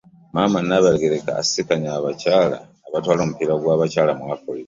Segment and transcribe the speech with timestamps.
[0.33, 2.57] Maama Nnaabagereka asisinkanye omukyala
[2.97, 4.59] atwala omupiira gw'abakyala mu Afirika.